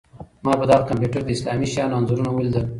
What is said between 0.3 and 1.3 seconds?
ما په دغه کمپیوټر کي